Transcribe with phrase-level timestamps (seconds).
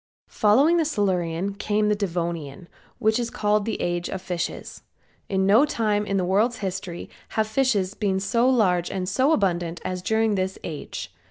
[0.01, 2.67] MUMFORD PUBLISHER.] Following the Silurian came the Devonian,
[2.97, 4.81] which is called the age of fishes.
[5.29, 9.79] In no time in the world's history have fishes been so large and so abundant
[9.85, 11.13] as during this age.